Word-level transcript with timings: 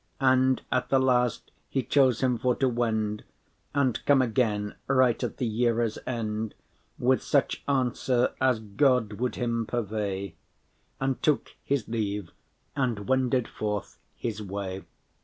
And 0.19 0.63
at 0.71 0.89
the 0.89 0.97
last 0.97 1.51
he 1.69 1.83
chose 1.83 2.21
him 2.23 2.39
for 2.39 2.55
to 2.55 2.67
wend,* 2.67 3.17
*depart 3.17 3.27
And 3.85 4.05
come 4.07 4.19
again, 4.19 4.73
right 4.87 5.23
at 5.23 5.37
the 5.37 5.45
yeare’s 5.45 5.99
end, 6.07 6.55
With 6.97 7.21
such 7.21 7.61
answer 7.67 8.33
as 8.41 8.59
God 8.61 9.13
would 9.19 9.35
him 9.35 9.67
purvey:* 9.67 10.37
*provide 10.97 11.05
And 11.05 11.21
took 11.21 11.51
his 11.63 11.87
leave, 11.87 12.31
and 12.75 13.07
wended 13.07 13.47
forth 13.47 13.99
his 14.17 14.41
way. 14.41 14.85